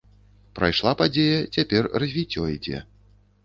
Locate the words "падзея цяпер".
1.03-1.93